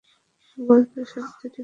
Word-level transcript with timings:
গঞ্জ 0.57 0.93
শব্দটি 1.11 1.47
ফরাসী। 1.47 1.59